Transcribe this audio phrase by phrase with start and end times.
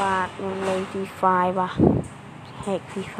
[0.00, 1.22] บาทมัเลยฟรีไฟ
[1.58, 1.70] ว่ะ
[2.62, 3.18] แหกฟรีไฟ